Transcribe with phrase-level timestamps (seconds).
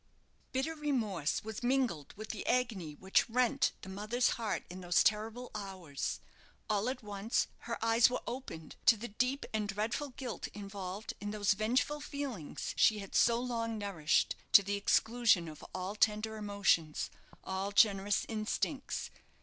[0.51, 5.51] Bitter remorse was mingled with the agony which rent the mother's heart in those terrible
[5.53, 6.19] hours.
[6.67, 11.29] All at once her eyes were opened to the deep and dreadful guilt involved in
[11.29, 17.11] those vengeful feelings she had so long nourished, to the exclusion of all tender emotions,
[17.43, 19.11] all generous instincts.